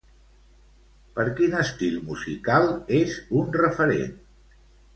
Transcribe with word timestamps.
Per 1.19 1.25
quin 1.41 1.53
estil 1.59 2.01
musical 2.09 2.73
és 3.03 3.21
un 3.43 3.55
referent? 3.61 4.21